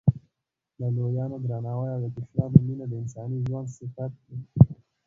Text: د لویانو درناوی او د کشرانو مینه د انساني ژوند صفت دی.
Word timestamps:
د 0.77 0.81
لویانو 0.95 1.37
درناوی 1.45 1.89
او 1.93 1.99
د 2.03 2.05
کشرانو 2.15 2.57
مینه 2.67 2.85
د 2.89 2.93
انساني 3.01 3.37
ژوند 3.47 3.67
صفت 3.77 4.11
دی. 4.25 4.35